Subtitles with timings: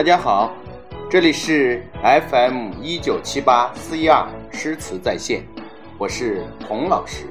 [0.00, 0.50] 大家好，
[1.10, 5.42] 这里是 FM 一九七八四一二诗词在线，
[5.98, 7.26] 我是洪老师。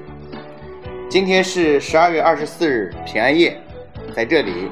[1.09, 3.59] 今天是十二月二十四日平安夜，
[4.15, 4.69] 在这里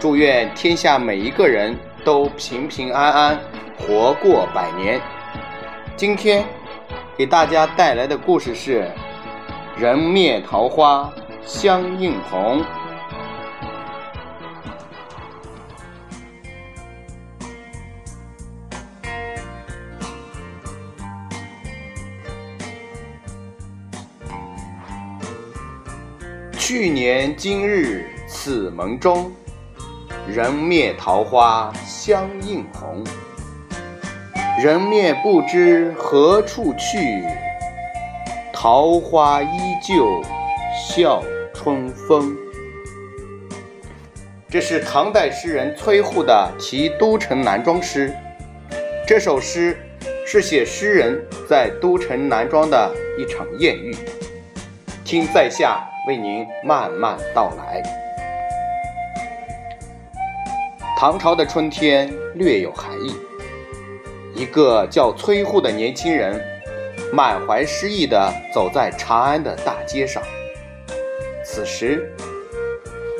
[0.00, 3.38] 祝愿天下每一个人都平平安安，
[3.78, 4.98] 活过百年。
[5.94, 6.42] 今天
[7.18, 8.90] 给大家带来的故事是
[9.76, 11.12] “人面桃花
[11.44, 12.64] 相映红”。
[26.68, 29.32] 去年今日此门中，
[30.26, 33.04] 人灭桃花相映红。
[34.60, 37.22] 人面不知何处去，
[38.52, 39.48] 桃花依
[39.80, 40.20] 旧
[40.76, 41.22] 笑
[41.54, 42.36] 春风。
[44.50, 48.12] 这是唐代诗人崔护的《题都城南庄》诗。
[49.06, 49.78] 这首诗
[50.26, 53.94] 是写诗人在都城南庄的一场艳遇。
[55.06, 55.88] 听在下。
[56.08, 57.82] 为您慢慢道来。
[60.96, 63.12] 唐朝的春天略有寒意，
[64.34, 66.40] 一个叫崔护的年轻人，
[67.12, 70.22] 满怀诗意地走在长安的大街上。
[71.44, 72.12] 此时，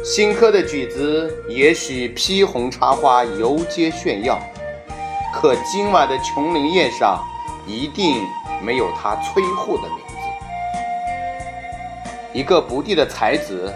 [0.05, 4.39] 新科的举子也许披红插花游街炫耀，
[5.35, 7.21] 可今晚的琼林宴上，
[7.67, 8.23] 一定
[8.63, 10.26] 没有他崔护的名字。
[12.37, 13.73] 一个不第的才子，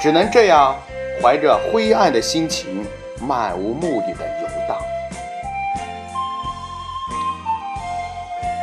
[0.00, 0.74] 只能这样
[1.22, 2.84] 怀着灰暗的心情，
[3.20, 4.76] 漫无目的的游荡。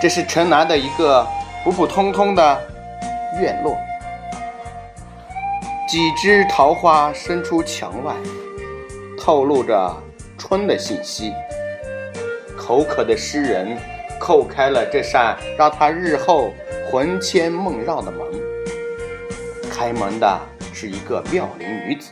[0.02, 1.26] 这是城南的一个
[1.64, 2.62] 普普通通的
[3.40, 3.78] 院落，
[5.88, 8.14] 几枝桃花伸出墙外，
[9.18, 9.96] 透露着
[10.38, 11.34] 春的信息。
[12.58, 13.78] 口渴的诗人
[14.20, 16.52] 叩开了这扇让他日后
[16.92, 18.49] 魂牵梦绕的门。
[19.80, 20.40] 开门的
[20.74, 22.12] 是一个妙龄女子，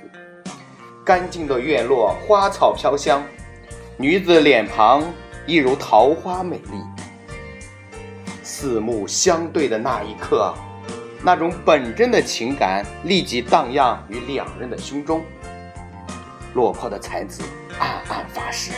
[1.03, 3.21] 干净的院落花草飘香，
[3.97, 5.03] 女子脸庞
[5.45, 6.81] 一如桃花美丽。
[8.41, 10.53] 四目相对的那一刻，
[11.21, 15.21] 那种本真的情感立即荡漾于两人的胸中。
[16.53, 17.43] 落魄的才子
[17.81, 18.71] 暗暗发誓，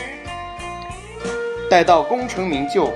[1.70, 2.90] 待到功成名就，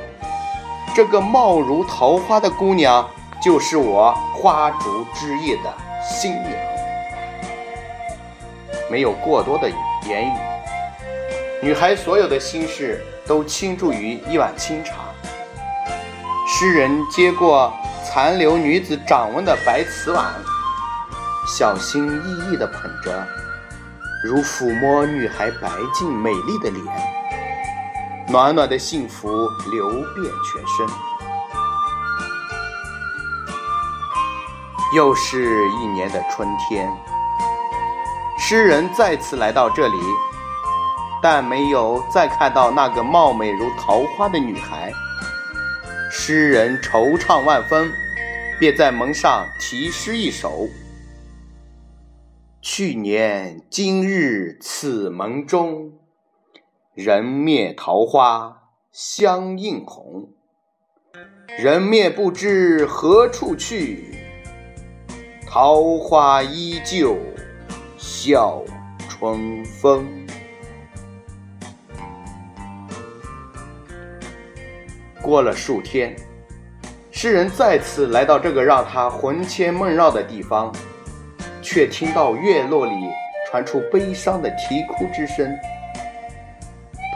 [0.92, 3.08] 这个貌如桃花的姑娘
[3.40, 5.72] 就是我花烛之夜的。
[6.06, 6.52] 新娘
[8.90, 9.70] 没有过多的
[10.06, 10.38] 言语，
[11.62, 14.96] 女孩所有的心事都倾注于一碗清茶。
[16.46, 17.72] 诗人接过
[18.04, 20.26] 残留女子掌纹的白瓷碗，
[21.48, 23.26] 小心翼翼地捧着，
[24.24, 26.84] 如抚摸女孩白净美丽的脸，
[28.28, 30.04] 暖暖的幸福流遍
[30.44, 31.13] 全身。
[34.94, 36.88] 又是一年的春天，
[38.38, 39.96] 诗人再次来到这里，
[41.20, 44.92] 但没有再看到那个貌美如桃花的女孩。
[46.12, 47.92] 诗人惆怅万分，
[48.60, 50.68] 便在门上题诗一首
[52.62, 55.90] ：“去年今日此门中，
[56.94, 58.62] 人面桃花
[58.92, 60.28] 相映红。
[61.58, 64.14] 人面不知何处去。”
[65.54, 67.16] 桃花依旧
[67.96, 68.60] 笑
[69.08, 70.04] 春风。
[75.22, 76.16] 过了数天，
[77.12, 80.74] 诗人再次来到这个让他魂牵梦绕的地方，
[81.62, 82.92] 却听到院落里
[83.48, 85.48] 传出悲伤的啼哭之声。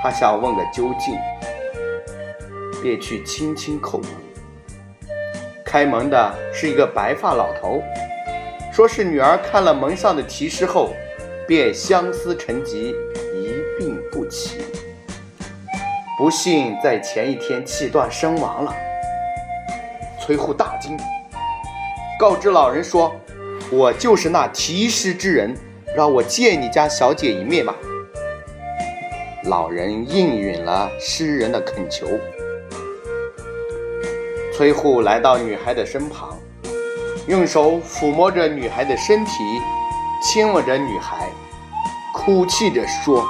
[0.00, 1.18] 他想问个究竟，
[2.80, 4.08] 便去轻轻叩门。
[5.64, 7.82] 开门的是一个白发老头。
[8.78, 10.94] 说是女儿看了门上的题诗后，
[11.48, 12.94] 便相思成疾，
[13.34, 14.60] 一病不起，
[16.16, 18.72] 不幸在前一天气断身亡了。
[20.20, 20.96] 崔护大惊，
[22.20, 23.12] 告知老人说
[23.68, 25.52] ：“我就是那题诗之人，
[25.96, 27.74] 让我见你家小姐一面吧。”
[29.46, 32.06] 老人应允了诗人的恳求。
[34.54, 36.37] 崔护来到女孩的身旁。
[37.28, 39.32] 用手抚摸着女孩的身体，
[40.22, 41.28] 亲吻着女孩，
[42.14, 43.22] 哭泣着说：“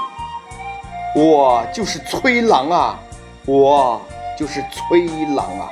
[1.17, 3.01] 我就是崔郎啊，
[3.45, 4.01] 我
[4.39, 5.05] 就是崔
[5.35, 5.69] 郎啊！”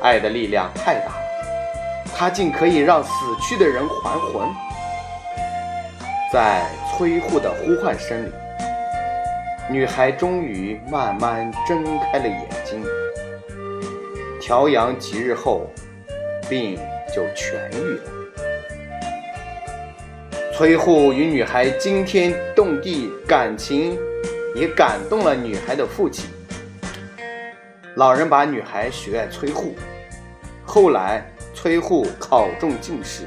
[0.00, 1.22] 爱的力量太大了，
[2.16, 3.10] 它竟可以让死
[3.42, 4.48] 去的人还魂。
[6.32, 8.32] 在崔护的呼唤声里，
[9.68, 12.82] 女孩终于慢慢睁开了眼睛。
[14.46, 15.68] 调养几日后，
[16.48, 16.78] 病
[17.12, 18.02] 就痊愈了。
[20.54, 23.98] 崔护与女孩惊天动地感情，
[24.54, 26.30] 也感动了女孩的父亲。
[27.96, 29.74] 老人把女孩许爱崔护。
[30.64, 33.24] 后来，崔护考中进士，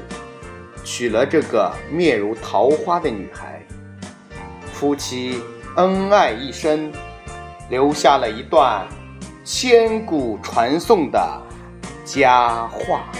[0.84, 3.60] 娶了这个面如桃花的女孩。
[4.72, 5.38] 夫妻
[5.76, 6.90] 恩爱一生，
[7.68, 8.88] 留下了一段。
[9.52, 11.42] 千古传颂的
[12.04, 13.10] 佳话。